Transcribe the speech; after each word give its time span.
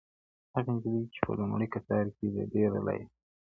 هغه 0.55 0.69
نجلۍ 0.75 1.03
چي 1.13 1.19
په 1.25 1.31
لومړي 1.39 1.67
قطار 1.75 2.05
کي 2.15 2.27
ده 2.35 2.43
ډېره 2.53 2.79
لایقه 2.87 3.07
ده. 3.13 3.19